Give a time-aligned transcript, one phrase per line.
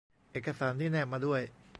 [0.31, 1.41] เอกสารที่แนบมาด้วย